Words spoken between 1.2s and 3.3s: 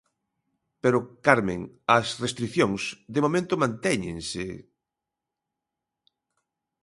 Carmen, as restricións de